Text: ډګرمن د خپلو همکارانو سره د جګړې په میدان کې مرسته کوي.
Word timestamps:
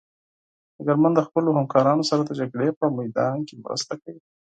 ډګرمن 0.77 1.11
د 1.15 1.19
خپلو 1.27 1.49
همکارانو 1.57 2.03
سره 2.09 2.21
د 2.25 2.31
جګړې 2.39 2.69
په 2.79 2.85
میدان 2.97 3.35
کې 3.47 3.55
مرسته 3.63 3.93
کوي. 4.01 4.21